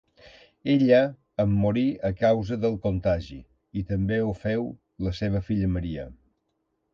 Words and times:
Ella 0.75 1.01
en 1.43 1.51
morí 1.65 1.83
a 2.09 2.11
causa 2.21 2.57
del 2.63 2.79
contagi 2.85 3.37
i 3.83 3.85
també 3.91 4.19
ho 4.29 4.33
féu 4.47 4.67
la 5.09 5.15
seva 5.21 5.43
filla 5.51 5.71
Maria. 5.77 6.09